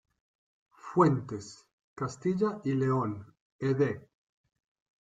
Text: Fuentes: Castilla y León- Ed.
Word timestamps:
Fuentes: 0.71 1.67
Castilla 1.93 2.59
y 2.63 2.71
León- 2.73 3.35
Ed. 3.59 4.01